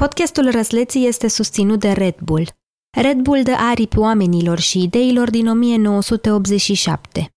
Podcastul 0.00 0.50
Răsleții 0.50 1.06
este 1.06 1.28
susținut 1.28 1.80
de 1.80 1.92
Red 1.92 2.14
Bull. 2.18 2.48
Red 3.00 3.16
Bull 3.16 3.42
dă 3.42 3.52
aripi 3.70 3.98
oamenilor 3.98 4.58
și 4.58 4.82
ideilor 4.82 5.30
din 5.30 5.48
1987. 5.48 7.32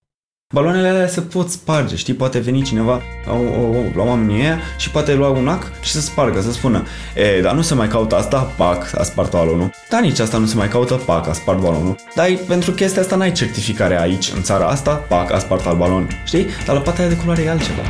Baloanele 0.54 0.88
alea 0.88 1.08
se 1.08 1.20
pot 1.20 1.50
sparge, 1.50 1.96
știi? 1.96 2.14
Poate 2.14 2.38
veni 2.38 2.62
cineva 2.62 3.00
la, 3.26 3.32
o, 3.32 3.72
la 3.96 4.02
oamenii 4.02 4.40
ăia 4.40 4.58
și 4.78 4.90
poate 4.90 5.14
lua 5.14 5.28
un 5.28 5.48
ac 5.48 5.80
și 5.82 5.90
să 5.90 6.00
spargă, 6.00 6.40
să 6.40 6.52
spună 6.52 6.82
E, 7.16 7.40
dar 7.40 7.54
nu 7.54 7.62
se 7.62 7.74
mai 7.74 7.88
caută 7.88 8.16
asta, 8.16 8.38
pac, 8.56 8.98
a 8.98 9.02
spart 9.02 9.30
balonul. 9.30 9.70
Dar 9.90 10.00
nici 10.00 10.18
asta 10.18 10.38
nu 10.38 10.46
se 10.46 10.56
mai 10.56 10.68
caută, 10.68 10.94
pac, 10.94 11.28
a 11.28 11.32
spart 11.32 11.60
balonul. 11.60 11.96
Dar 12.14 12.38
pentru 12.48 12.72
chestia 12.72 13.02
asta 13.02 13.16
n-ai 13.16 13.32
certificare 13.32 14.00
aici, 14.00 14.32
în 14.34 14.42
țara 14.42 14.66
asta, 14.66 14.94
pac, 14.94 15.32
a 15.32 15.38
spart 15.38 15.66
al 15.66 15.76
balon. 15.76 16.08
Știi? 16.24 16.46
Dar 16.66 16.74
la 16.74 16.82
partea 16.82 17.08
de 17.08 17.16
culoare 17.16 17.42
e 17.42 17.50
altceva. 17.50 17.82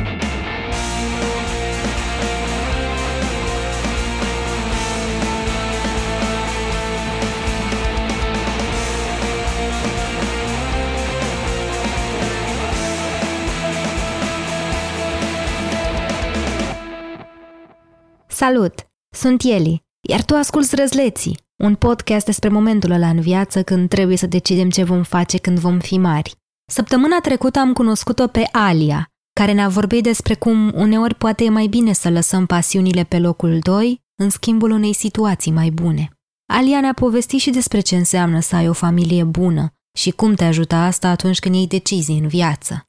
Salut! 18.37 18.73
Sunt 19.15 19.43
Eli, 19.43 19.83
iar 20.09 20.23
tu 20.23 20.35
asculți 20.35 20.75
Răzleții, 20.75 21.39
un 21.63 21.75
podcast 21.75 22.25
despre 22.25 22.49
momentul 22.49 22.91
ăla 22.91 23.09
în 23.09 23.19
viață 23.19 23.63
când 23.63 23.89
trebuie 23.89 24.17
să 24.17 24.27
decidem 24.27 24.69
ce 24.69 24.83
vom 24.83 25.03
face 25.03 25.37
când 25.37 25.59
vom 25.59 25.79
fi 25.79 25.97
mari. 25.97 26.35
Săptămâna 26.71 27.19
trecută 27.19 27.59
am 27.59 27.73
cunoscut-o 27.73 28.27
pe 28.27 28.49
Alia, 28.51 29.11
care 29.33 29.51
ne-a 29.51 29.69
vorbit 29.69 30.03
despre 30.03 30.33
cum 30.33 30.71
uneori 30.73 31.15
poate 31.15 31.43
e 31.43 31.49
mai 31.49 31.67
bine 31.67 31.93
să 31.93 32.09
lăsăm 32.09 32.45
pasiunile 32.45 33.03
pe 33.03 33.19
locul 33.19 33.59
2 33.59 34.01
în 34.15 34.29
schimbul 34.29 34.71
unei 34.71 34.93
situații 34.93 35.51
mai 35.51 35.69
bune. 35.69 36.09
Alia 36.53 36.79
ne-a 36.79 36.93
povestit 36.93 37.39
și 37.39 37.49
despre 37.49 37.79
ce 37.79 37.95
înseamnă 37.95 38.39
să 38.39 38.55
ai 38.55 38.69
o 38.69 38.73
familie 38.73 39.23
bună 39.23 39.73
și 39.97 40.11
cum 40.11 40.33
te 40.33 40.43
ajută 40.43 40.75
asta 40.75 41.09
atunci 41.09 41.39
când 41.39 41.55
iei 41.55 41.67
decizii 41.67 42.19
în 42.19 42.27
viață. 42.27 42.83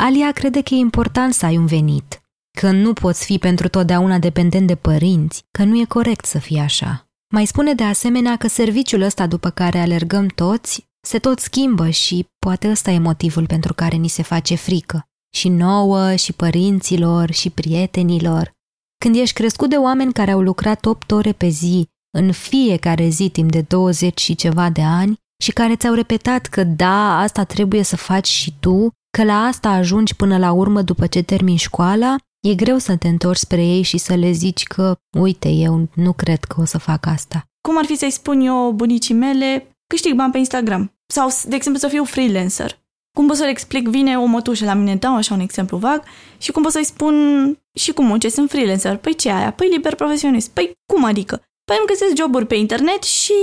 Alia 0.00 0.32
crede 0.32 0.62
că 0.62 0.74
e 0.74 0.78
important 0.78 1.34
să 1.34 1.46
ai 1.46 1.56
un 1.56 1.66
venit, 1.66 2.21
că 2.58 2.70
nu 2.70 2.92
poți 2.92 3.24
fi 3.24 3.38
pentru 3.38 3.68
totdeauna 3.68 4.18
dependent 4.18 4.66
de 4.66 4.74
părinți, 4.74 5.44
că 5.50 5.64
nu 5.64 5.80
e 5.80 5.84
corect 5.84 6.24
să 6.24 6.38
fie 6.38 6.60
așa. 6.60 7.06
Mai 7.32 7.46
spune 7.46 7.74
de 7.74 7.82
asemenea 7.82 8.36
că 8.36 8.48
serviciul 8.48 9.00
ăsta 9.00 9.26
după 9.26 9.50
care 9.50 9.78
alergăm 9.78 10.26
toți 10.26 10.90
se 11.00 11.18
tot 11.18 11.38
schimbă 11.38 11.88
și 11.88 12.26
poate 12.38 12.70
ăsta 12.70 12.90
e 12.90 12.98
motivul 12.98 13.46
pentru 13.46 13.74
care 13.74 13.96
ni 13.96 14.08
se 14.08 14.22
face 14.22 14.54
frică. 14.54 15.06
Și 15.34 15.48
nouă, 15.48 16.14
și 16.14 16.32
părinților, 16.32 17.30
și 17.30 17.50
prietenilor. 17.50 18.52
Când 18.98 19.16
ești 19.16 19.34
crescut 19.34 19.68
de 19.70 19.76
oameni 19.76 20.12
care 20.12 20.30
au 20.30 20.40
lucrat 20.40 20.86
8 20.86 21.10
ore 21.10 21.32
pe 21.32 21.48
zi, 21.48 21.88
în 22.18 22.32
fiecare 22.32 23.08
zi 23.08 23.28
timp 23.28 23.50
de 23.50 23.60
20 23.60 24.20
și 24.20 24.34
ceva 24.34 24.70
de 24.70 24.82
ani, 24.82 25.16
și 25.42 25.52
care 25.52 25.76
ți-au 25.76 25.94
repetat 25.94 26.46
că 26.46 26.64
da, 26.64 27.18
asta 27.18 27.44
trebuie 27.44 27.82
să 27.82 27.96
faci 27.96 28.28
și 28.28 28.54
tu, 28.60 28.88
că 29.10 29.24
la 29.24 29.42
asta 29.42 29.68
ajungi 29.68 30.16
până 30.16 30.38
la 30.38 30.52
urmă 30.52 30.82
după 30.82 31.06
ce 31.06 31.22
termini 31.22 31.56
școala, 31.56 32.16
E 32.48 32.54
greu 32.54 32.78
să 32.78 32.96
te 32.96 33.08
întorci 33.08 33.38
spre 33.38 33.64
ei 33.64 33.82
și 33.82 33.98
să 33.98 34.14
le 34.14 34.30
zici 34.30 34.62
că, 34.62 34.96
uite, 35.18 35.48
eu 35.48 35.88
nu 35.94 36.12
cred 36.12 36.44
că 36.44 36.60
o 36.60 36.64
să 36.64 36.78
fac 36.78 37.06
asta. 37.06 37.44
Cum 37.60 37.78
ar 37.78 37.84
fi 37.84 37.96
să-i 37.96 38.10
spun 38.10 38.40
eu 38.40 38.72
bunicii 38.72 39.14
mele, 39.14 39.76
câștig 39.86 40.14
bani 40.14 40.32
pe 40.32 40.38
Instagram? 40.38 40.94
Sau, 41.06 41.28
de 41.44 41.54
exemplu, 41.54 41.80
să 41.80 41.88
fiu 41.88 42.04
freelancer. 42.04 42.80
Cum 43.16 43.26
pot 43.26 43.36
să 43.36 43.42
le 43.42 43.50
explic, 43.50 43.88
vine 43.88 44.18
o 44.18 44.24
mătușă 44.24 44.64
la 44.64 44.74
mine, 44.74 44.96
dau 44.96 45.16
așa 45.16 45.34
un 45.34 45.40
exemplu 45.40 45.76
vag, 45.76 46.02
și 46.38 46.52
cum 46.52 46.62
pot 46.62 46.72
să-i 46.72 46.84
spun 46.84 47.14
și 47.78 47.92
cum 47.92 48.06
muncesc, 48.06 48.34
sunt 48.34 48.50
freelancer. 48.50 48.96
Păi 48.96 49.14
ce 49.14 49.30
aia? 49.30 49.52
Păi 49.52 49.68
liber 49.68 49.94
profesionist. 49.94 50.50
Păi 50.50 50.72
cum 50.92 51.04
adică? 51.04 51.42
Păi 51.64 51.76
îmi 51.78 51.86
găsesc 51.86 52.16
joburi 52.16 52.46
pe 52.46 52.54
internet 52.54 53.02
și 53.02 53.34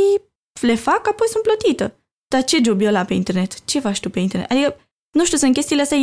le 0.62 0.76
fac, 0.76 1.08
apoi 1.08 1.28
sunt 1.28 1.44
plătită. 1.44 2.00
Dar 2.28 2.44
ce 2.44 2.62
job 2.64 2.82
e 2.82 2.88
ăla 2.88 3.06
pe 3.06 3.14
internet? 3.14 3.66
Ce 3.66 3.80
faci 3.80 4.00
tu 4.00 4.10
pe 4.10 4.20
internet? 4.20 4.52
Adică, 4.52 4.76
nu 5.12 5.26
știu, 5.26 5.38
sunt 5.38 5.54
chestiile 5.54 5.82
astea, 5.82 5.98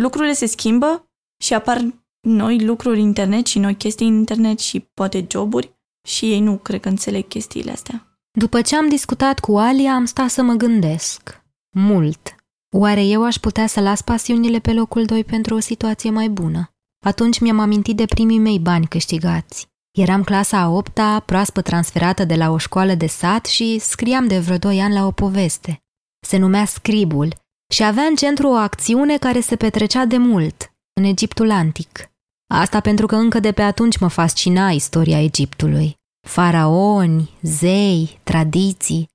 lucrurile 0.00 0.32
se 0.32 0.46
schimbă 0.46 1.10
și 1.42 1.54
apar 1.54 1.84
noi 2.20 2.64
lucruri 2.64 3.00
internet 3.00 3.46
și 3.46 3.58
noi 3.58 3.74
chestii 3.74 4.08
în 4.08 4.14
internet 4.14 4.58
și 4.58 4.80
poate 4.80 5.26
joburi 5.30 5.78
și 6.08 6.32
ei 6.32 6.40
nu 6.40 6.56
cred 6.56 6.80
că 6.80 6.88
înțeleg 6.88 7.28
chestiile 7.28 7.70
astea. 7.70 8.18
După 8.38 8.60
ce 8.60 8.76
am 8.76 8.88
discutat 8.88 9.40
cu 9.40 9.58
Alia, 9.58 9.94
am 9.94 10.04
stat 10.04 10.28
să 10.28 10.42
mă 10.42 10.52
gândesc. 10.52 11.42
Mult. 11.70 12.34
Oare 12.76 13.04
eu 13.04 13.24
aș 13.24 13.36
putea 13.36 13.66
să 13.66 13.80
las 13.80 14.02
pasiunile 14.02 14.58
pe 14.58 14.72
locul 14.72 15.04
2 15.04 15.24
pentru 15.24 15.54
o 15.54 15.58
situație 15.58 16.10
mai 16.10 16.28
bună? 16.28 16.70
Atunci 17.04 17.38
mi-am 17.38 17.58
amintit 17.58 17.96
de 17.96 18.04
primii 18.04 18.38
mei 18.38 18.58
bani 18.58 18.86
câștigați. 18.86 19.68
Eram 19.98 20.22
clasa 20.22 20.58
a 20.58 20.68
opta, 20.68 21.20
proaspăt 21.20 21.64
transferată 21.64 22.24
de 22.24 22.34
la 22.34 22.50
o 22.50 22.58
școală 22.58 22.94
de 22.94 23.06
sat 23.06 23.46
și 23.46 23.78
scriam 23.78 24.26
de 24.26 24.38
vreo 24.38 24.56
doi 24.56 24.80
ani 24.80 24.94
la 24.94 25.06
o 25.06 25.10
poveste. 25.10 25.82
Se 26.26 26.36
numea 26.36 26.64
Scribul 26.64 27.34
și 27.72 27.82
avea 27.82 28.04
în 28.04 28.14
centru 28.14 28.48
o 28.48 28.54
acțiune 28.54 29.16
care 29.16 29.40
se 29.40 29.56
petrecea 29.56 30.04
de 30.04 30.16
mult, 30.16 30.69
în 31.00 31.06
Egiptul 31.06 31.50
Antic. 31.50 32.10
Asta 32.46 32.80
pentru 32.80 33.06
că 33.06 33.16
încă 33.16 33.40
de 33.40 33.52
pe 33.52 33.62
atunci 33.62 33.98
mă 33.98 34.08
fascina 34.08 34.70
istoria 34.70 35.22
Egiptului. 35.22 35.94
Faraoni, 36.28 37.30
zei, 37.42 38.20
tradiții. 38.22 39.08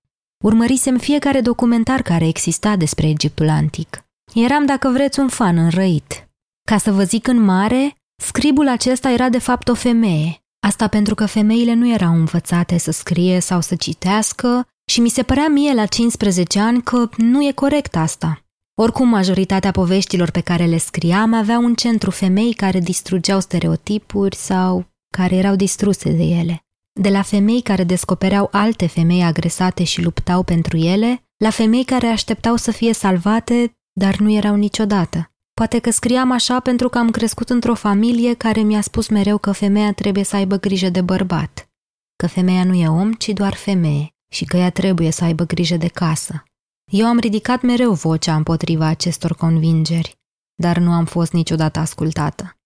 Urmărisem 0.43 0.97
fiecare 0.97 1.41
documentar 1.41 2.01
care 2.01 2.27
exista 2.27 2.75
despre 2.75 3.07
Egiptul 3.07 3.49
antic. 3.49 4.05
Eram, 4.33 4.65
dacă 4.65 4.89
vreți, 4.89 5.19
un 5.19 5.27
fan 5.27 5.57
înrăit. 5.57 6.27
Ca 6.69 6.77
să 6.77 6.91
vă 6.91 7.03
zic 7.03 7.27
în 7.27 7.41
mare, 7.41 7.95
scribul 8.23 8.67
acesta 8.67 9.09
era 9.09 9.29
de 9.29 9.39
fapt 9.39 9.67
o 9.67 9.73
femeie. 9.73 10.39
Asta 10.67 10.87
pentru 10.87 11.15
că 11.15 11.25
femeile 11.25 11.73
nu 11.73 11.93
erau 11.93 12.13
învățate 12.13 12.77
să 12.77 12.91
scrie 12.91 13.39
sau 13.39 13.61
să 13.61 13.75
citească 13.75 14.67
și 14.91 14.99
mi 14.99 15.09
se 15.09 15.23
părea 15.23 15.47
mie 15.47 15.73
la 15.73 15.85
15 15.85 16.59
ani 16.59 16.83
că 16.83 17.09
nu 17.17 17.47
e 17.47 17.51
corect 17.51 17.95
asta. 17.95 18.44
Oricum, 18.77 19.07
majoritatea 19.07 19.71
poveștilor 19.71 20.31
pe 20.31 20.39
care 20.39 20.65
le 20.65 20.77
scriam 20.77 21.33
aveau 21.33 21.63
un 21.63 21.73
centru 21.73 22.11
femei 22.11 22.53
care 22.53 22.79
distrugeau 22.79 23.39
stereotipuri 23.39 24.35
sau 24.35 24.85
care 25.09 25.35
erau 25.35 25.55
distruse 25.55 26.11
de 26.11 26.23
ele. 26.23 26.63
De 26.91 27.09
la 27.09 27.21
femei 27.21 27.61
care 27.61 27.83
descopereau 27.83 28.49
alte 28.51 28.87
femei 28.87 29.23
agresate 29.23 29.83
și 29.83 30.01
luptau 30.01 30.43
pentru 30.43 30.77
ele, 30.77 31.23
la 31.37 31.49
femei 31.49 31.83
care 31.83 32.07
așteptau 32.07 32.55
să 32.55 32.71
fie 32.71 32.93
salvate, 32.93 33.77
dar 33.93 34.17
nu 34.17 34.31
erau 34.31 34.55
niciodată. 34.55 35.31
Poate 35.53 35.79
că 35.79 35.89
scriam 35.91 36.31
așa 36.31 36.59
pentru 36.59 36.89
că 36.89 36.97
am 36.97 37.11
crescut 37.11 37.49
într-o 37.49 37.75
familie 37.75 38.33
care 38.33 38.61
mi-a 38.61 38.81
spus 38.81 39.07
mereu 39.07 39.37
că 39.37 39.51
femeia 39.51 39.93
trebuie 39.93 40.23
să 40.23 40.35
aibă 40.35 40.55
grijă 40.57 40.89
de 40.89 41.01
bărbat, 41.01 41.69
că 42.15 42.27
femeia 42.27 42.63
nu 42.63 42.73
e 42.73 42.87
om, 42.87 43.13
ci 43.13 43.29
doar 43.29 43.53
femeie 43.53 44.09
și 44.31 44.45
că 44.45 44.57
ea 44.57 44.69
trebuie 44.69 45.11
să 45.11 45.23
aibă 45.23 45.43
grijă 45.43 45.77
de 45.77 45.87
casă. 45.87 46.43
Eu 46.91 47.05
am 47.05 47.19
ridicat 47.19 47.61
mereu 47.61 47.93
vocea 47.93 48.35
împotriva 48.35 48.85
acestor 48.85 49.35
convingeri, 49.35 50.17
dar 50.55 50.77
nu 50.77 50.91
am 50.91 51.05
fost 51.05 51.31
niciodată 51.31 51.79
ascultată. 51.79 52.57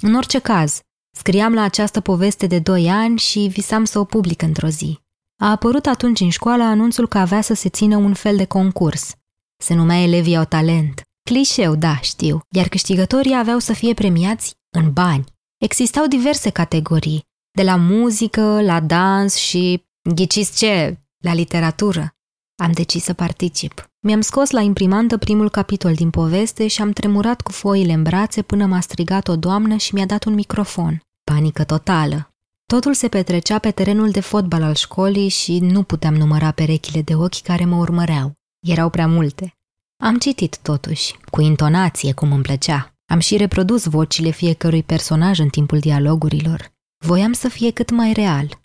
În 0.00 0.14
orice 0.14 0.38
caz, 0.38 0.80
scriam 1.10 1.54
la 1.54 1.62
această 1.62 2.00
poveste 2.00 2.46
de 2.46 2.58
doi 2.58 2.88
ani 2.90 3.18
și 3.18 3.38
visam 3.38 3.84
să 3.84 3.98
o 3.98 4.04
public 4.04 4.42
într-o 4.42 4.68
zi. 4.68 4.98
A 5.36 5.50
apărut 5.50 5.86
atunci 5.86 6.20
în 6.20 6.30
școală 6.30 6.62
anunțul 6.62 7.08
că 7.08 7.18
avea 7.18 7.40
să 7.40 7.54
se 7.54 7.68
țină 7.68 7.96
un 7.96 8.14
fel 8.14 8.36
de 8.36 8.44
concurs. 8.44 9.14
Se 9.56 9.74
numea 9.74 10.02
Elevii 10.02 10.36
au 10.36 10.44
talent. 10.44 11.02
Clișeu, 11.22 11.76
da, 11.76 11.96
știu, 11.96 12.40
iar 12.50 12.68
câștigătorii 12.68 13.36
aveau 13.36 13.58
să 13.58 13.72
fie 13.72 13.94
premiați 13.94 14.56
în 14.70 14.92
bani. 14.92 15.24
Existau 15.58 16.06
diverse 16.06 16.50
categorii, 16.50 17.26
de 17.50 17.62
la 17.62 17.76
muzică, 17.76 18.62
la 18.62 18.80
dans 18.80 19.34
și, 19.34 19.86
ghiciți 20.14 20.56
ce, 20.56 21.00
la 21.18 21.34
literatură. 21.34 22.17
Am 22.60 22.72
decis 22.72 23.04
să 23.04 23.12
particip. 23.12 23.90
Mi-am 24.00 24.20
scos 24.20 24.50
la 24.50 24.60
imprimantă 24.60 25.16
primul 25.16 25.50
capitol 25.50 25.94
din 25.94 26.10
poveste 26.10 26.66
și 26.66 26.82
am 26.82 26.90
tremurat 26.90 27.40
cu 27.40 27.52
foile 27.52 27.92
în 27.92 28.02
brațe 28.02 28.42
până 28.42 28.66
m-a 28.66 28.80
strigat 28.80 29.28
o 29.28 29.36
doamnă 29.36 29.76
și 29.76 29.94
mi-a 29.94 30.06
dat 30.06 30.24
un 30.24 30.34
microfon. 30.34 31.02
Panică 31.24 31.64
totală. 31.64 32.30
Totul 32.66 32.94
se 32.94 33.08
petrecea 33.08 33.58
pe 33.58 33.70
terenul 33.70 34.10
de 34.10 34.20
fotbal 34.20 34.62
al 34.62 34.74
școlii 34.74 35.28
și 35.28 35.58
nu 35.58 35.82
puteam 35.82 36.14
număra 36.14 36.50
perechile 36.50 37.02
de 37.02 37.14
ochi 37.14 37.42
care 37.42 37.64
mă 37.64 37.76
urmăreau. 37.76 38.32
Erau 38.66 38.90
prea 38.90 39.06
multe. 39.06 39.54
Am 39.96 40.18
citit 40.18 40.58
totuși, 40.58 41.16
cu 41.30 41.40
intonație 41.40 42.12
cum 42.12 42.32
îmi 42.32 42.42
plăcea. 42.42 42.94
Am 43.06 43.18
și 43.18 43.36
reprodus 43.36 43.84
vocile 43.84 44.30
fiecărui 44.30 44.82
personaj 44.82 45.38
în 45.38 45.48
timpul 45.48 45.78
dialogurilor. 45.78 46.72
Voiam 47.04 47.32
să 47.32 47.48
fie 47.48 47.70
cât 47.70 47.90
mai 47.90 48.12
real, 48.12 48.58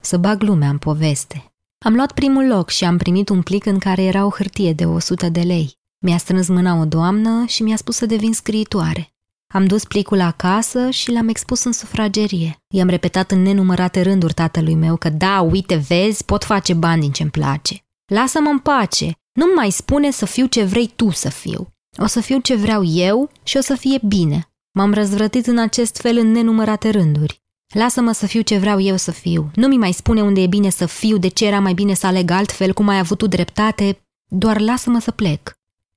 să 0.00 0.16
bag 0.16 0.42
lumea 0.42 0.68
în 0.68 0.78
poveste, 0.78 1.53
am 1.84 1.94
luat 1.94 2.12
primul 2.12 2.46
loc 2.46 2.70
și 2.70 2.84
am 2.84 2.96
primit 2.96 3.28
un 3.28 3.42
plic 3.42 3.66
în 3.66 3.78
care 3.78 4.02
era 4.02 4.24
o 4.24 4.30
hârtie 4.30 4.72
de 4.72 4.84
100 4.84 5.28
de 5.28 5.40
lei. 5.40 5.78
Mi-a 5.98 6.16
strâns 6.16 6.48
mâna 6.48 6.80
o 6.80 6.84
doamnă 6.84 7.44
și 7.46 7.62
mi-a 7.62 7.76
spus 7.76 7.96
să 7.96 8.06
devin 8.06 8.32
scriitoare. 8.32 9.14
Am 9.54 9.66
dus 9.66 9.84
plicul 9.84 10.20
acasă 10.20 10.90
și 10.90 11.10
l-am 11.10 11.28
expus 11.28 11.64
în 11.64 11.72
sufragerie. 11.72 12.62
I-am 12.68 12.88
repetat 12.88 13.30
în 13.30 13.42
nenumărate 13.42 14.00
rânduri 14.00 14.34
tatălui 14.34 14.74
meu 14.74 14.96
că 14.96 15.08
da, 15.08 15.40
uite, 15.40 15.74
vezi, 15.74 16.24
pot 16.24 16.44
face 16.44 16.74
bani 16.74 17.00
din 17.00 17.10
ce-mi 17.10 17.30
place. 17.30 17.84
Lasă-mă 18.06 18.48
în 18.48 18.58
pace, 18.58 19.12
nu 19.32 19.46
mai 19.54 19.70
spune 19.70 20.10
să 20.10 20.26
fiu 20.26 20.46
ce 20.46 20.64
vrei 20.64 20.92
tu 20.96 21.10
să 21.10 21.28
fiu. 21.28 21.68
O 21.96 22.06
să 22.06 22.20
fiu 22.20 22.38
ce 22.38 22.54
vreau 22.54 22.84
eu 22.84 23.30
și 23.42 23.56
o 23.56 23.60
să 23.60 23.74
fie 23.74 23.98
bine. 24.06 24.50
M-am 24.72 24.92
răzvrătit 24.92 25.46
în 25.46 25.58
acest 25.58 25.96
fel 25.96 26.16
în 26.16 26.30
nenumărate 26.30 26.90
rânduri. 26.90 27.43
Lasă-mă 27.74 28.12
să 28.12 28.26
fiu 28.26 28.40
ce 28.40 28.58
vreau 28.58 28.80
eu 28.80 28.96
să 28.96 29.10
fiu. 29.10 29.50
Nu 29.54 29.66
mi 29.66 29.76
mai 29.76 29.92
spune 29.92 30.22
unde 30.22 30.40
e 30.40 30.46
bine 30.46 30.70
să 30.70 30.86
fiu, 30.86 31.16
de 31.16 31.28
ce 31.28 31.46
era 31.46 31.58
mai 31.58 31.72
bine 31.72 31.94
să 31.94 32.06
aleg 32.06 32.30
altfel, 32.30 32.72
cum 32.72 32.88
ai 32.88 32.98
avut 32.98 33.18
tu 33.18 33.26
dreptate, 33.26 33.98
doar 34.28 34.60
lasă-mă 34.60 35.00
să 35.00 35.10
plec. 35.10 35.52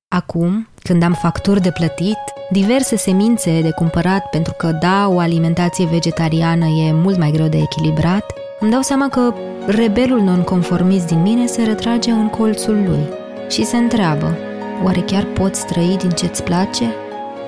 Acum, 0.08 0.68
când 0.82 1.02
am 1.02 1.12
facturi 1.12 1.60
de 1.60 1.70
plătit, 1.70 2.18
diverse 2.50 2.96
semințe 2.96 3.60
de 3.60 3.70
cumpărat 3.70 4.30
pentru 4.30 4.52
că, 4.52 4.72
da, 4.80 5.08
o 5.08 5.18
alimentație 5.18 5.86
vegetariană 5.86 6.66
e 6.66 6.92
mult 6.92 7.18
mai 7.18 7.30
greu 7.30 7.48
de 7.48 7.58
echilibrat, 7.58 8.32
îmi 8.60 8.70
dau 8.70 8.82
seama 8.82 9.08
că 9.08 9.34
rebelul 9.66 10.20
nonconformist 10.20 11.06
din 11.06 11.22
mine 11.22 11.46
se 11.46 11.62
retrage 11.62 12.10
în 12.10 12.28
colțul 12.28 12.74
lui 12.74 13.08
și 13.48 13.64
se 13.64 13.76
întreabă, 13.76 14.36
oare 14.84 15.00
chiar 15.00 15.24
poți 15.24 15.66
trăi 15.66 15.96
din 15.98 16.10
ce-ți 16.10 16.42
place? 16.42 16.94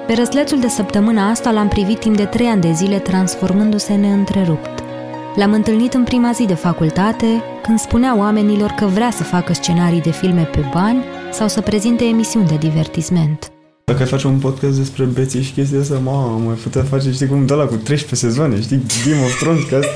Pe 0.06 0.14
răslețul 0.14 0.60
de 0.60 0.68
săptămâna 0.68 1.30
asta 1.30 1.50
l-am 1.50 1.68
privit 1.68 1.98
timp 1.98 2.16
de 2.16 2.24
trei 2.24 2.46
ani 2.46 2.60
de 2.60 2.72
zile 2.72 2.98
transformându-se 2.98 3.94
neîntrerupt. 3.94 4.82
L-am 5.36 5.52
întâlnit 5.52 5.94
în 5.94 6.04
prima 6.04 6.32
zi 6.32 6.44
de 6.46 6.54
facultate, 6.54 7.42
când 7.62 7.78
spunea 7.78 8.16
oamenilor 8.16 8.70
că 8.70 8.86
vrea 8.86 9.10
să 9.10 9.22
facă 9.22 9.52
scenarii 9.52 10.00
de 10.00 10.10
filme 10.10 10.42
pe 10.42 10.64
bani 10.72 11.04
sau 11.32 11.48
să 11.48 11.60
prezinte 11.60 12.04
emisiuni 12.04 12.46
de 12.46 12.56
divertisment. 12.56 13.52
Dacă 13.84 14.02
ai 14.02 14.08
face 14.08 14.26
un 14.26 14.38
podcast 14.38 14.76
despre 14.78 15.04
beții 15.04 15.42
și 15.42 15.52
chestia 15.52 15.80
asta, 15.80 15.98
mamă, 15.98 16.38
mai 16.44 16.54
putea 16.54 16.82
face, 16.82 17.12
știi 17.12 17.26
cum, 17.26 17.46
de 17.46 17.54
la 17.54 17.64
cu 17.64 17.74
13 17.76 18.14
sezoane, 18.14 18.60
știi, 18.60 18.82
Game 19.06 19.24
of 19.24 19.38
Thrones, 19.40 19.64
că 19.68 19.74
asta. 19.76 19.94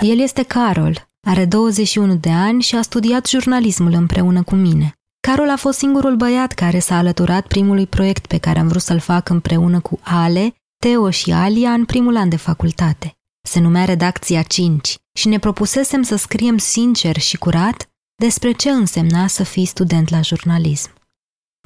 El 0.00 0.20
este 0.20 0.42
Carol, 0.42 1.08
are 1.26 1.44
21 1.44 2.14
de 2.14 2.30
ani 2.30 2.62
și 2.62 2.76
a 2.76 2.82
studiat 2.82 3.26
jurnalismul 3.26 3.92
împreună 3.92 4.42
cu 4.42 4.54
mine. 4.54 4.94
Carol 5.20 5.50
a 5.50 5.56
fost 5.56 5.78
singurul 5.78 6.16
băiat 6.16 6.52
care 6.52 6.78
s-a 6.78 6.96
alăturat 6.96 7.46
primului 7.46 7.86
proiect 7.86 8.26
pe 8.26 8.38
care 8.38 8.58
am 8.58 8.68
vrut 8.68 8.82
să-l 8.82 8.98
fac 8.98 9.28
împreună 9.28 9.80
cu 9.80 9.98
Ale, 10.02 10.54
Teo 10.78 11.10
și 11.10 11.32
Alia 11.32 11.72
în 11.72 11.84
primul 11.84 12.16
an 12.16 12.28
de 12.28 12.36
facultate. 12.36 13.14
Se 13.42 13.60
numea 13.60 13.84
Redacția 13.84 14.42
5 14.42 14.96
și 15.12 15.28
ne 15.28 15.38
propusesem 15.38 16.02
să 16.02 16.16
scriem 16.16 16.58
sincer 16.58 17.16
și 17.18 17.36
curat 17.36 17.88
despre 18.16 18.52
ce 18.52 18.70
însemna 18.70 19.26
să 19.26 19.42
fii 19.42 19.64
student 19.64 20.08
la 20.08 20.20
jurnalism. 20.20 20.90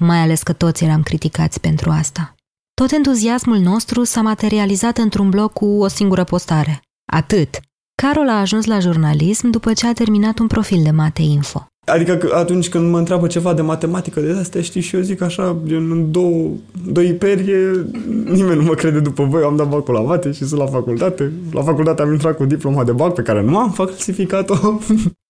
Mai 0.00 0.18
ales 0.18 0.42
că 0.42 0.52
toți 0.52 0.84
eram 0.84 1.02
criticați 1.02 1.60
pentru 1.60 1.90
asta. 1.90 2.34
Tot 2.74 2.90
entuziasmul 2.90 3.58
nostru 3.58 4.04
s-a 4.04 4.22
materializat 4.22 4.98
într-un 4.98 5.30
blog 5.30 5.52
cu 5.52 5.66
o 5.66 5.88
singură 5.88 6.24
postare. 6.24 6.82
Atât. 7.12 7.60
Carol 8.02 8.28
a 8.28 8.40
ajuns 8.40 8.64
la 8.64 8.78
jurnalism 8.78 9.50
după 9.50 9.72
ce 9.72 9.86
a 9.86 9.92
terminat 9.92 10.38
un 10.38 10.46
profil 10.46 10.82
de 10.82 10.90
Mate 10.90 11.22
Info. 11.22 11.66
Adică 11.84 12.28
atunci 12.34 12.68
când 12.68 12.90
mă 12.90 12.98
întreabă 12.98 13.26
ceva 13.26 13.54
de 13.54 13.62
matematică 13.62 14.20
de 14.20 14.36
astea, 14.40 14.62
știi, 14.62 14.80
și 14.80 14.96
eu 14.96 15.02
zic 15.02 15.20
așa, 15.20 15.56
gen, 15.66 15.90
în 15.90 16.10
două, 16.10 16.50
două 16.86 17.06
iperie, 17.06 17.86
nimeni 18.24 18.56
nu 18.56 18.62
mă 18.62 18.74
crede 18.74 19.00
după 19.00 19.24
voi, 19.24 19.42
am 19.42 19.56
dat 19.56 19.68
bacul 19.68 19.94
la 19.94 20.00
mate 20.00 20.32
și 20.32 20.44
sunt 20.44 20.60
la 20.60 20.66
facultate. 20.66 21.32
La 21.52 21.62
facultate 21.62 22.02
am 22.02 22.12
intrat 22.12 22.36
cu 22.36 22.44
diploma 22.44 22.84
de 22.84 22.92
bac 22.92 23.14
pe 23.14 23.22
care 23.22 23.42
nu 23.42 23.58
am 23.58 23.70
falsificat-o. 23.70 24.78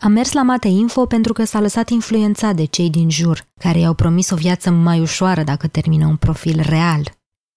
Am 0.04 0.12
mers 0.12 0.32
la 0.32 0.42
Mate 0.42 0.68
Info 0.68 1.06
pentru 1.06 1.32
că 1.32 1.44
s-a 1.44 1.60
lăsat 1.60 1.88
influențat 1.88 2.54
de 2.54 2.64
cei 2.64 2.90
din 2.90 3.10
jur, 3.10 3.44
care 3.60 3.78
i-au 3.78 3.94
promis 3.94 4.30
o 4.30 4.36
viață 4.36 4.70
mai 4.70 5.00
ușoară 5.00 5.42
dacă 5.42 5.66
termină 5.66 6.06
un 6.06 6.16
profil 6.16 6.64
real. 6.68 7.02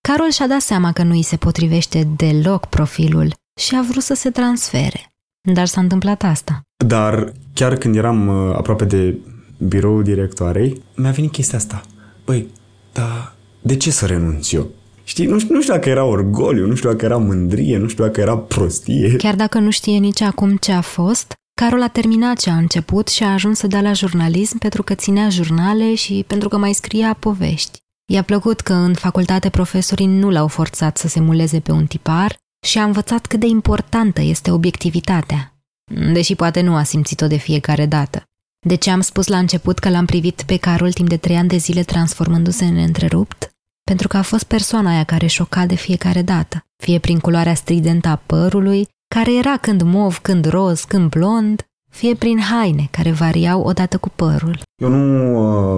Carol 0.01 0.29
și-a 0.29 0.47
dat 0.47 0.61
seama 0.61 0.91
că 0.91 1.03
nu 1.03 1.11
îi 1.11 1.23
se 1.23 1.35
potrivește 1.35 2.07
deloc 2.15 2.65
profilul 2.65 3.33
și 3.59 3.75
a 3.75 3.81
vrut 3.89 4.03
să 4.03 4.13
se 4.13 4.29
transfere. 4.29 5.16
Dar 5.53 5.65
s-a 5.65 5.81
întâmplat 5.81 6.23
asta. 6.23 6.61
Dar 6.85 7.31
chiar 7.53 7.75
când 7.75 7.95
eram 7.95 8.27
uh, 8.27 8.55
aproape 8.55 8.85
de 8.85 9.17
biroul 9.57 10.03
directoarei, 10.03 10.81
mi-a 10.95 11.11
venit 11.11 11.31
chestia 11.31 11.57
asta. 11.57 11.81
Băi, 12.25 12.47
dar 12.93 13.35
de 13.61 13.77
ce 13.77 13.91
să 13.91 14.05
renunț 14.05 14.51
eu? 14.51 14.67
Știi, 15.03 15.25
nu 15.25 15.39
știu, 15.39 15.53
nu 15.53 15.61
știu 15.61 15.73
dacă 15.73 15.89
era 15.89 16.03
orgoliu, 16.03 16.65
nu 16.65 16.75
știu 16.75 16.89
dacă 16.89 17.05
era 17.05 17.17
mândrie, 17.17 17.77
nu 17.77 17.87
știu 17.87 18.03
dacă 18.03 18.21
era 18.21 18.37
prostie. 18.37 19.15
Chiar 19.15 19.35
dacă 19.35 19.59
nu 19.59 19.69
știe 19.69 19.97
nici 19.97 20.21
acum 20.21 20.55
ce 20.55 20.71
a 20.71 20.81
fost, 20.81 21.33
Carol 21.61 21.81
a 21.81 21.87
terminat 21.87 22.37
ce 22.37 22.49
a 22.49 22.55
început 22.55 23.07
și 23.07 23.23
a 23.23 23.31
ajuns 23.31 23.57
să 23.57 23.67
dea 23.67 23.81
la 23.81 23.93
jurnalism 23.93 24.57
pentru 24.57 24.83
că 24.83 24.93
ținea 24.93 25.29
jurnale 25.29 25.95
și 25.95 26.23
pentru 26.27 26.49
că 26.49 26.57
mai 26.57 26.73
scria 26.73 27.15
povești. 27.19 27.77
I-a 28.11 28.21
plăcut 28.21 28.59
că 28.59 28.73
în 28.73 28.93
facultate 28.93 29.49
profesorii 29.49 30.05
nu 30.05 30.29
l-au 30.29 30.47
forțat 30.47 30.97
să 30.97 31.07
se 31.07 31.19
muleze 31.19 31.59
pe 31.59 31.71
un 31.71 31.85
tipar 31.85 32.37
și 32.67 32.77
a 32.77 32.83
învățat 32.83 33.25
cât 33.25 33.39
de 33.39 33.45
importantă 33.45 34.21
este 34.21 34.51
obiectivitatea, 34.51 35.53
deși 36.13 36.35
poate 36.35 36.61
nu 36.61 36.75
a 36.75 36.83
simțit-o 36.83 37.27
de 37.27 37.35
fiecare 37.35 37.85
dată. 37.85 38.23
De 38.59 38.75
ce 38.75 38.89
am 38.89 39.01
spus 39.01 39.27
la 39.27 39.37
început 39.37 39.79
că 39.79 39.89
l-am 39.89 40.05
privit 40.05 40.43
pe 40.45 40.57
Carol 40.57 40.91
timp 40.91 41.09
de 41.09 41.17
trei 41.17 41.35
ani 41.35 41.47
de 41.47 41.57
zile 41.57 41.83
transformându-se 41.83 42.65
în 42.65 42.77
întrerupt? 42.77 43.51
Pentru 43.83 44.07
că 44.07 44.17
a 44.17 44.21
fost 44.21 44.43
persoana 44.43 44.89
aia 44.89 45.03
care 45.03 45.27
șoca 45.27 45.65
de 45.65 45.75
fiecare 45.75 46.21
dată, 46.21 46.65
fie 46.75 46.99
prin 46.99 47.19
culoarea 47.19 47.53
stridentă 47.53 48.07
a 48.07 48.15
părului, 48.25 48.87
care 49.07 49.35
era 49.35 49.57
când 49.57 49.81
mov, 49.81 50.17
când 50.17 50.45
roz, 50.45 50.83
când 50.83 51.09
blond, 51.09 51.67
fie 51.97 52.15
prin 52.15 52.39
haine 52.39 52.87
care 52.91 53.11
variau 53.11 53.61
odată 53.61 53.97
cu 53.97 54.09
părul. 54.15 54.59
Eu 54.81 54.89
nu 54.89 55.05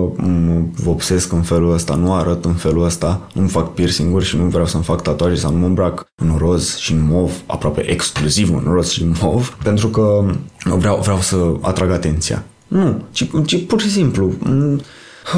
uh, 0.05 0.11
mă 0.17 0.61
vopsesc 0.83 1.31
în 1.31 1.41
felul 1.41 1.73
ăsta, 1.73 1.95
nu 1.95 2.13
arăt 2.13 2.45
în 2.45 2.53
felul 2.53 2.83
ăsta, 2.83 3.27
nu 3.33 3.47
fac 3.47 3.73
piercing-uri 3.73 4.25
și 4.25 4.37
nu 4.37 4.43
vreau 4.43 4.65
să-mi 4.65 4.83
fac 4.83 5.01
tatuaje 5.01 5.35
sau 5.35 5.51
nu 5.51 5.57
mă 5.57 5.65
îmbrac 5.65 6.05
în 6.21 6.35
roz 6.37 6.77
și 6.77 6.91
în 6.91 7.05
mov, 7.05 7.31
aproape 7.45 7.89
exclusiv 7.89 8.53
în 8.53 8.71
roz 8.71 8.89
și 8.89 9.01
în 9.01 9.15
mov, 9.21 9.57
pentru 9.63 9.87
că 9.87 10.25
vreau, 10.63 10.99
vreau 11.01 11.19
să 11.19 11.53
atrag 11.61 11.91
atenția. 11.91 12.43
Nu, 12.67 13.01
ci, 13.11 13.29
ci 13.45 13.65
pur 13.65 13.81
și 13.81 13.91
simplu 13.91 14.33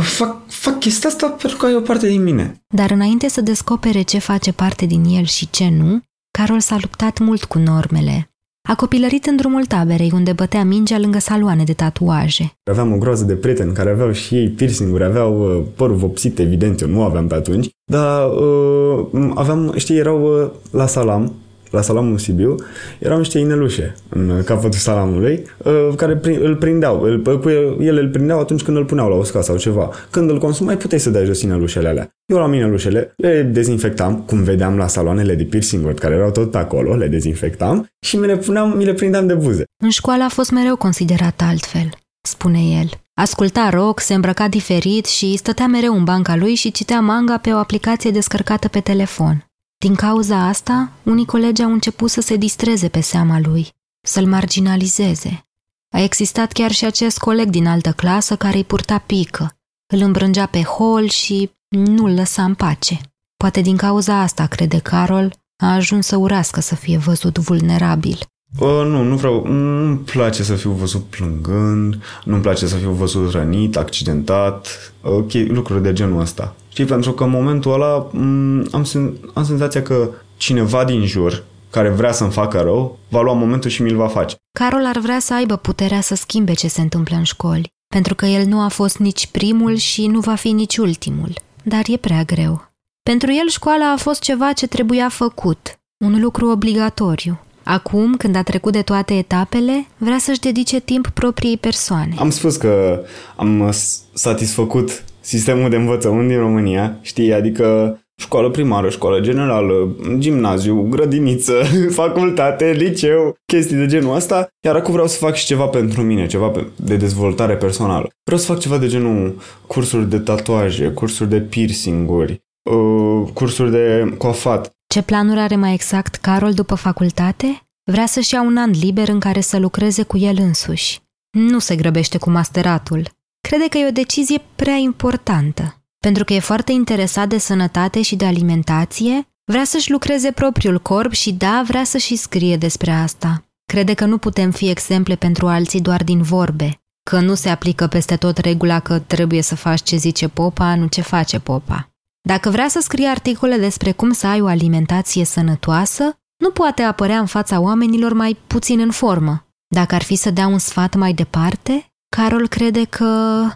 fac, 0.02 0.36
fac 0.48 0.80
chestia 0.80 1.10
asta 1.10 1.28
pentru 1.28 1.58
că 1.58 1.68
e 1.68 1.76
o 1.76 1.82
parte 1.82 2.08
din 2.08 2.24
mine. 2.24 2.62
Dar 2.76 2.92
înainte 2.92 3.28
să 3.28 3.42
descopere 3.42 4.02
ce 4.02 4.20
face 4.20 4.52
parte 4.52 4.86
din 4.86 5.04
el 5.04 5.26
și 5.26 5.50
ce 5.50 5.70
nu, 5.70 6.02
Carol 6.32 6.60
s-a 6.60 6.78
luptat 6.82 7.20
mult 7.20 7.44
cu 7.44 7.58
normele, 7.58 8.31
a 8.70 8.76
copilărit 8.76 9.26
în 9.26 9.36
drumul 9.36 9.66
taberei, 9.66 10.12
unde 10.14 10.32
bătea 10.32 10.64
mingea 10.64 11.00
lângă 11.00 11.20
saloane 11.20 11.64
de 11.64 11.74
tatuaje. 11.74 12.54
Aveam 12.64 12.94
o 12.94 12.98
groază 12.98 13.24
de 13.24 13.34
prieteni 13.34 13.74
care 13.74 13.90
aveau 13.90 14.12
și 14.12 14.36
ei 14.36 14.50
piercing-uri, 14.50 15.04
aveau 15.04 15.58
uh, 15.58 15.64
părul 15.76 15.96
vopsit, 15.96 16.40
evident, 16.40 16.82
eu 16.82 16.88
nu 16.88 17.04
aveam 17.04 17.28
pe 17.28 17.36
atunci, 17.36 17.70
dar 17.92 18.30
uh, 18.30 19.32
aveam, 19.36 19.74
știi, 19.76 19.98
erau 19.98 20.44
uh, 20.44 20.50
la 20.72 20.88
salam, 20.88 21.34
la 21.72 21.82
salamul 21.82 22.18
Sibiu, 22.18 22.56
erau 23.00 23.18
niște 23.18 23.40
inelușe 23.40 23.96
în 24.10 24.42
capătul 24.46 24.80
salamului, 24.80 25.44
uh, 25.58 25.90
care 25.96 26.20
îl 26.42 26.56
prindeau. 26.56 27.02
Îl, 27.02 27.40
cu 27.40 27.50
el, 27.50 27.78
ele 27.80 28.00
îl 28.00 28.10
prindeau 28.10 28.40
atunci 28.40 28.62
când 28.62 28.78
îl 28.78 28.86
puneau 28.86 29.10
la 29.10 29.16
uscat 29.16 29.44
sau 29.44 29.58
ceva. 29.58 29.90
Când 30.10 30.30
îl 30.30 30.40
consumai, 30.40 30.78
puteai 30.78 31.00
să 31.00 31.10
dai 31.10 31.26
jos 31.26 31.42
inelușele 31.42 31.88
alea. 31.88 32.10
Eu 32.26 32.38
la 32.38 32.48
mine 32.48 32.68
lușele, 32.68 33.14
le 33.18 33.42
dezinfectam, 33.42 34.24
cum 34.28 34.44
vedeam 34.44 34.78
la 34.78 34.88
saloanele 34.88 35.36
de 35.36 35.44
piercing 35.44 35.94
care 35.94 36.16
erau 36.16 36.32
tot 36.32 36.52
pe 36.52 36.58
acolo, 36.58 36.96
le 36.96 37.08
dezinfectam 37.08 37.88
și 38.06 38.18
mi 38.18 38.26
le, 38.26 38.38
puneam, 38.38 38.78
mi 38.78 38.86
le 38.86 38.94
prindeam 38.94 39.28
de 39.28 39.34
buze. 39.34 39.64
În 39.84 39.90
școală 39.90 40.24
a 40.24 40.30
fost 40.30 40.52
mereu 40.52 40.76
considerat 40.76 41.42
altfel, 41.44 41.90
spune 42.22 42.60
el. 42.60 42.90
Asculta 43.14 43.70
rock, 43.70 44.00
se 44.00 44.14
îmbrăca 44.14 44.48
diferit 44.48 45.06
și 45.06 45.38
stătea 45.38 45.68
mereu 45.68 45.96
în 45.96 46.04
banca 46.04 46.36
lui 46.36 46.56
și 46.56 46.72
citea 46.72 47.00
manga 47.00 47.38
pe 47.38 47.52
o 47.52 47.58
aplicație 47.58 48.12
descărcată 48.12 48.68
pe 48.68 48.80
telefon. 48.80 49.51
Din 49.82 49.96
cauza 49.96 50.38
asta, 50.38 50.92
unii 51.04 51.26
colegi 51.26 51.62
au 51.62 51.72
început 51.72 52.10
să 52.10 52.22
se 52.22 52.36
distreze 52.36 52.90
pe 52.90 53.00
seama 53.00 53.40
lui, 53.40 53.70
să-l 54.02 54.26
marginalizeze. 54.26 55.46
A 55.94 56.00
existat 56.00 56.52
chiar 56.52 56.72
și 56.72 56.86
acest 56.86 57.18
coleg 57.18 57.50
din 57.50 57.68
altă 57.68 57.92
clasă 57.92 58.36
care 58.36 58.58
îi 58.58 58.64
purta 58.64 58.98
pică, 58.98 59.58
îl 59.94 60.02
îmbrângea 60.02 60.46
pe 60.46 60.62
hol 60.62 61.08
și 61.08 61.52
nu-l 61.68 62.14
lăsa 62.14 62.44
în 62.44 62.56
pace. 62.56 63.00
Poate 63.38 63.62
din 63.62 63.78
cauza 63.78 64.20
asta, 64.20 64.46
crede 64.46 64.80
Carol, 64.80 65.34
a 65.64 65.74
ajuns 65.74 66.06
să 66.06 66.16
urască 66.16 66.60
să 66.60 66.76
fie 66.76 66.98
văzut 66.98 67.38
vulnerabil. 67.38 68.20
Uh, 68.60 68.68
nu, 68.86 69.04
nu 69.04 69.16
vreau, 69.16 69.48
nu-mi 69.48 69.98
place 69.98 70.44
să 70.44 70.56
fiu 70.56 70.72
văzut 70.72 71.04
plângând, 71.04 72.04
nu-mi 72.24 72.42
place 72.42 72.68
să 72.68 72.76
fiu 72.76 72.90
văzut 72.92 73.32
rănit, 73.32 73.78
accidentat, 73.78 74.68
ok, 75.02 75.32
lucruri 75.34 75.82
de 75.84 75.94
genul 75.94 76.20
ăsta. 76.22 76.56
Știi, 76.70 76.86
pentru 76.86 77.12
că 77.12 77.24
în 77.24 77.30
momentul 77.30 77.74
ăla 77.74 78.08
m- 78.10 78.72
am, 78.72 78.86
sen- 78.86 79.34
am 79.34 79.44
senzația 79.46 79.82
că 79.82 80.10
cineva 80.38 80.86
din 80.86 81.06
jur 81.06 81.44
care 81.70 81.90
vrea 81.90 82.12
să-mi 82.12 82.32
facă 82.32 82.62
rău, 82.62 82.98
va 83.10 83.22
lua 83.22 83.34
momentul 83.34 83.70
și 83.70 83.82
mi-l 83.82 83.96
va 83.96 84.08
face. 84.08 84.36
Carol 84.60 84.86
ar 84.86 84.98
vrea 84.98 85.20
să 85.20 85.34
aibă 85.34 85.56
puterea 85.56 86.02
să 86.02 86.16
schimbe 86.16 86.54
ce 86.54 86.68
se 86.68 86.82
întâmplă 86.82 87.16
în 87.16 87.24
școli, 87.24 87.68
pentru 87.88 88.16
că 88.16 88.26
el 88.26 88.46
nu 88.46 88.62
a 88.62 88.68
fost 88.68 88.98
nici 88.98 89.28
primul 89.28 89.76
și 89.76 90.08
nu 90.08 90.20
va 90.20 90.36
fi 90.36 90.52
nici 90.52 90.78
ultimul. 90.78 91.34
Dar 91.64 91.82
e 91.88 91.98
prea 91.98 92.24
greu. 92.24 92.72
Pentru 93.04 93.32
el 93.32 93.50
școala 93.50 93.92
a 93.92 93.98
fost 93.98 94.22
ceva 94.22 94.52
ce 94.54 94.68
trebuia 94.68 95.10
făcut, 95.10 95.80
un 96.06 96.22
lucru 96.22 96.50
obligatoriu. 96.50 97.40
Acum, 97.72 98.16
când 98.16 98.36
a 98.36 98.44
trecut 98.44 98.72
de 98.72 98.82
toate 98.82 99.14
etapele, 99.14 99.88
vrea 99.98 100.18
să-și 100.18 100.40
dedice 100.40 100.80
timp 100.80 101.08
propriei 101.08 101.58
persoane. 101.58 102.14
Am 102.18 102.30
spus 102.30 102.56
că 102.56 103.04
am 103.36 103.74
satisfăcut 104.14 105.04
sistemul 105.20 105.70
de 105.70 105.76
învățământ 105.76 106.28
din 106.28 106.38
România, 106.38 106.98
știi, 107.02 107.34
adică 107.34 108.00
școală 108.16 108.50
primară, 108.50 108.90
școală 108.90 109.20
generală, 109.20 109.96
gimnaziu, 110.18 110.88
grădiniță, 110.90 111.54
facultate, 112.02 112.72
liceu, 112.72 113.36
chestii 113.46 113.76
de 113.76 113.86
genul 113.86 114.16
ăsta, 114.16 114.48
iar 114.66 114.76
acum 114.76 114.92
vreau 114.92 115.08
să 115.08 115.18
fac 115.18 115.36
și 115.36 115.46
ceva 115.46 115.66
pentru 115.66 116.02
mine, 116.02 116.26
ceva 116.26 116.52
de 116.76 116.96
dezvoltare 116.96 117.56
personală. 117.56 118.10
Vreau 118.24 118.40
să 118.40 118.52
fac 118.52 118.60
ceva 118.60 118.78
de 118.78 118.88
genul 118.88 119.38
cursuri 119.68 120.10
de 120.10 120.20
tatuaje, 120.20 120.88
cursuri 120.88 121.30
de 121.30 121.40
piercinguri, 121.40 122.42
uh, 122.70 123.28
cursuri 123.34 123.72
de 123.72 124.14
coafat. 124.18 124.76
Ce 124.92 125.02
planuri 125.02 125.40
are 125.40 125.56
mai 125.56 125.74
exact 125.74 126.16
Carol 126.16 126.54
după 126.54 126.76
facultate? 126.76 127.62
Vrea 127.92 128.06
să-și 128.06 128.34
ia 128.34 128.42
un 128.42 128.58
an 128.58 128.70
liber 128.70 129.08
în 129.08 129.20
care 129.20 129.42
să 129.42 129.58
lucreze 129.58 130.04
cu 130.04 130.18
el 130.18 130.38
însuși. 130.40 131.00
Nu 131.30 131.60
se 131.60 131.76
grăbește 131.76 132.18
cu 132.18 132.30
masteratul. 132.30 133.10
Crede 133.48 133.68
că 133.68 133.78
e 133.78 133.88
o 133.88 133.92
decizie 133.92 134.42
prea 134.56 134.76
importantă. 134.76 135.84
Pentru 135.98 136.24
că 136.24 136.34
e 136.34 136.40
foarte 136.40 136.72
interesat 136.72 137.28
de 137.28 137.38
sănătate 137.38 138.02
și 138.02 138.16
de 138.16 138.26
alimentație, 138.26 139.28
vrea 139.46 139.64
să-și 139.64 139.92
lucreze 139.92 140.32
propriul 140.32 140.80
corp 140.80 141.12
și 141.12 141.34
da, 141.34 141.64
vrea 141.68 141.84
să-și 141.84 142.16
scrie 142.16 142.58
despre 142.58 142.92
asta. 142.92 143.46
Crede 143.66 143.94
că 143.94 144.06
nu 144.06 144.18
putem 144.18 144.52
fi 144.52 144.70
exemple 144.70 145.16
pentru 145.16 145.48
alții 145.48 145.82
doar 145.82 146.04
din 146.04 146.22
vorbe, 146.22 146.82
că 147.04 147.20
nu 147.20 147.34
se 147.34 147.50
aplică 147.50 147.88
peste 147.88 148.16
tot 148.16 148.38
regula 148.38 148.80
că 148.80 149.00
trebuie 149.00 149.42
să 149.42 149.56
faci 149.56 149.84
ce 149.84 149.96
zice 149.96 150.28
popa, 150.28 150.76
nu 150.76 150.88
ce 150.88 151.02
face 151.02 151.40
popa. 151.40 151.91
Dacă 152.22 152.50
vrea 152.50 152.68
să 152.68 152.80
scrie 152.82 153.08
articole 153.08 153.58
despre 153.58 153.92
cum 153.92 154.12
să 154.12 154.28
ai 154.28 154.42
o 154.42 154.48
alimentație 154.48 155.26
sănătoasă, 155.26 156.04
nu 156.38 156.50
poate 156.50 156.82
apărea 156.82 157.20
în 157.20 157.26
fața 157.26 157.60
oamenilor 157.60 158.14
mai 158.14 158.38
puțin 158.48 158.80
în 158.80 158.92
formă. 158.92 159.46
Dacă 159.68 159.96
ar 159.96 160.04
fi 160.04 160.16
să 160.16 160.32
dea 160.32 160.48
un 160.48 160.58
sfat 160.58 160.96
mai 160.96 161.14
departe, 161.14 161.92
Carol 162.16 162.48
crede 162.48 162.84
că... 162.84 163.06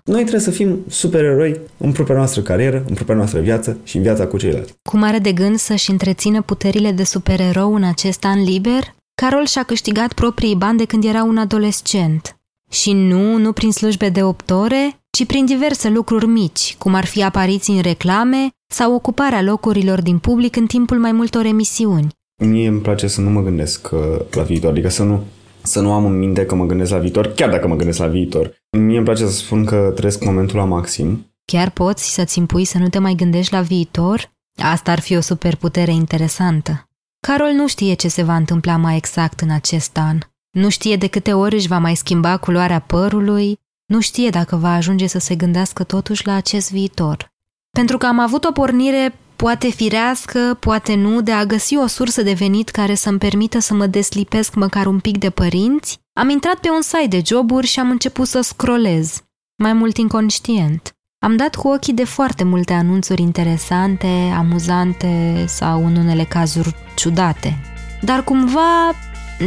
Noi 0.03 0.21
trebuie 0.21 0.41
să 0.41 0.51
fim 0.51 0.79
supereroi 0.89 1.59
în 1.77 1.91
propria 1.91 2.15
noastră 2.15 2.41
carieră, 2.41 2.83
în 2.87 2.93
propria 2.93 3.15
noastră 3.15 3.39
viață 3.39 3.77
și 3.83 3.95
în 3.95 4.01
viața 4.01 4.27
cu 4.27 4.37
ceilalți. 4.37 4.73
Cum 4.89 5.03
are 5.03 5.19
de 5.19 5.31
gând 5.31 5.57
să-și 5.57 5.91
întrețină 5.91 6.41
puterile 6.41 6.91
de 6.91 7.03
supererou 7.03 7.75
în 7.75 7.83
acest 7.83 8.25
an 8.25 8.43
liber? 8.43 8.95
Carol 9.21 9.45
și-a 9.45 9.63
câștigat 9.63 10.13
proprii 10.13 10.55
bani 10.55 10.77
de 10.77 10.85
când 10.85 11.03
era 11.03 11.23
un 11.23 11.37
adolescent. 11.37 12.37
Și 12.69 12.93
nu, 12.93 13.37
nu 13.37 13.51
prin 13.51 13.71
slujbe 13.71 14.09
de 14.09 14.23
8 14.23 14.49
ore, 14.49 14.99
ci 15.15 15.25
prin 15.25 15.45
diverse 15.45 15.89
lucruri 15.89 16.25
mici, 16.25 16.75
cum 16.77 16.93
ar 16.93 17.05
fi 17.05 17.23
apariții 17.23 17.75
în 17.75 17.81
reclame 17.81 18.49
sau 18.67 18.93
ocuparea 18.93 19.41
locurilor 19.41 20.01
din 20.01 20.17
public 20.17 20.55
în 20.55 20.65
timpul 20.65 20.99
mai 20.99 21.11
multor 21.11 21.45
emisiuni. 21.45 22.07
Mie 22.43 22.67
îmi 22.67 22.81
place 22.81 23.07
să 23.07 23.21
nu 23.21 23.29
mă 23.29 23.41
gândesc 23.41 23.89
uh, 23.91 23.99
la 24.31 24.43
viitor, 24.43 24.71
adică 24.71 24.89
să 24.89 25.03
nu, 25.03 25.23
să 25.61 25.81
nu 25.81 25.93
am 25.93 26.05
în 26.05 26.17
minte 26.17 26.45
că 26.45 26.55
mă 26.55 26.65
gândesc 26.65 26.91
la 26.91 26.97
viitor, 26.97 27.27
chiar 27.27 27.49
dacă 27.49 27.67
mă 27.67 27.75
gândesc 27.75 27.99
la 27.99 28.07
viitor. 28.07 28.53
Mie 28.77 28.95
îmi 28.95 29.05
place 29.05 29.25
să 29.25 29.31
spun 29.31 29.65
că 29.65 29.91
trăiesc 29.95 30.23
momentul 30.23 30.57
la 30.57 30.65
maxim. 30.65 31.25
Chiar 31.45 31.69
poți 31.69 32.13
să-ți 32.13 32.37
impui 32.37 32.65
să 32.65 32.77
nu 32.77 32.89
te 32.89 32.99
mai 32.99 33.13
gândești 33.13 33.53
la 33.53 33.61
viitor? 33.61 34.31
Asta 34.61 34.91
ar 34.91 34.99
fi 34.99 35.15
o 35.15 35.21
superputere 35.21 35.91
interesantă. 35.91 36.89
Carol 37.19 37.51
nu 37.51 37.67
știe 37.67 37.93
ce 37.93 38.07
se 38.07 38.23
va 38.23 38.35
întâmpla 38.35 38.77
mai 38.77 38.95
exact 38.95 39.39
în 39.39 39.49
acest 39.49 39.97
an. 39.97 40.17
Nu 40.51 40.69
știe 40.69 40.95
de 40.95 41.07
câte 41.07 41.33
ori 41.33 41.55
își 41.55 41.67
va 41.67 41.77
mai 41.77 41.95
schimba 41.95 42.37
culoarea 42.37 42.79
părului, 42.79 43.59
nu 43.85 43.99
știe 43.99 44.29
dacă 44.29 44.55
va 44.55 44.73
ajunge 44.73 45.07
să 45.07 45.19
se 45.19 45.35
gândească 45.35 45.83
totuși 45.83 46.25
la 46.25 46.33
acest 46.33 46.71
viitor. 46.71 47.33
Pentru 47.71 47.97
că 47.97 48.05
am 48.05 48.19
avut 48.19 48.43
o 48.43 48.51
pornire 48.51 49.15
poate 49.35 49.69
firească, 49.69 50.57
poate 50.59 50.95
nu, 50.95 51.21
de 51.21 51.31
a 51.31 51.45
găsi 51.45 51.77
o 51.77 51.87
sursă 51.87 52.21
de 52.21 52.33
venit 52.33 52.69
care 52.69 52.95
să-mi 52.95 53.17
permită 53.17 53.59
să 53.59 53.73
mă 53.73 53.85
deslipesc 53.85 54.53
măcar 54.53 54.85
un 54.85 54.99
pic 54.99 55.17
de 55.17 55.29
părinți, 55.29 55.99
am 56.13 56.29
intrat 56.29 56.55
pe 56.55 56.69
un 56.69 56.81
site 56.81 57.07
de 57.07 57.21
joburi 57.25 57.67
și 57.67 57.79
am 57.79 57.89
început 57.89 58.27
să 58.27 58.41
scrollez, 58.41 59.23
mai 59.55 59.73
mult 59.73 59.97
inconștient. 59.97 60.95
Am 61.19 61.35
dat 61.35 61.55
cu 61.55 61.67
ochii 61.67 61.93
de 61.93 62.03
foarte 62.03 62.43
multe 62.43 62.73
anunțuri 62.73 63.21
interesante, 63.21 64.33
amuzante 64.37 65.45
sau 65.47 65.85
în 65.85 65.95
unele 65.95 66.23
cazuri 66.23 66.75
ciudate. 66.95 67.61
Dar 68.01 68.23
cumva, 68.23 68.91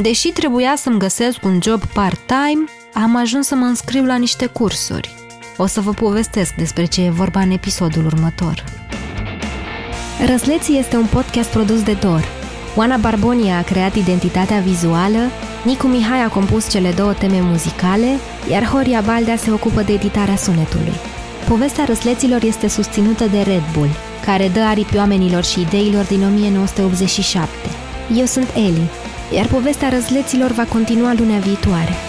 deși 0.03 0.29
trebuia 0.29 0.75
să-mi 0.77 0.99
găsesc 0.99 1.45
un 1.45 1.59
job 1.63 1.85
part-time, 1.85 2.65
am 3.03 3.17
ajuns 3.17 3.47
să 3.47 3.55
mă 3.55 3.65
înscriu 3.65 4.05
la 4.05 4.17
niște 4.17 4.47
cursuri. 4.47 5.15
O 5.57 5.67
să 5.67 5.81
vă 5.81 5.91
povestesc 5.91 6.55
despre 6.55 6.85
ce 6.85 7.05
e 7.05 7.11
vorba 7.11 7.41
în 7.41 7.51
episodul 7.51 8.07
următor. 8.07 8.65
Răsleții 10.27 10.79
este 10.79 10.97
un 10.97 11.07
podcast 11.07 11.49
produs 11.49 11.83
de 11.83 11.93
Dor. 11.93 12.25
Oana 12.77 12.97
Barbonia 12.97 13.59
a 13.59 13.63
creat 13.63 13.95
identitatea 13.95 14.59
vizuală, 14.61 15.19
Nicu 15.65 15.87
Mihai 15.87 16.23
a 16.23 16.29
compus 16.29 16.71
cele 16.71 16.91
două 16.91 17.13
teme 17.13 17.41
muzicale, 17.41 18.19
iar 18.51 18.65
Horia 18.65 19.01
Baldea 19.01 19.37
se 19.37 19.51
ocupă 19.51 19.83
de 19.83 19.93
editarea 19.93 20.37
sunetului. 20.37 20.95
Povestea 21.49 21.85
răsleților 21.85 22.43
este 22.43 22.69
susținută 22.69 23.25
de 23.27 23.41
Red 23.41 23.63
Bull, 23.73 23.91
care 24.25 24.49
dă 24.49 24.61
aripi 24.61 24.97
oamenilor 24.97 25.45
și 25.45 25.61
ideilor 25.61 26.05
din 26.05 26.25
1987. 26.25 27.51
Eu 28.17 28.25
sunt 28.25 28.49
Eli, 28.55 28.91
iar 29.35 29.47
povestea 29.47 29.89
răsleților 29.89 30.51
va 30.51 30.65
continua 30.65 31.15
lunea 31.19 31.39
viitoare. 31.39 32.08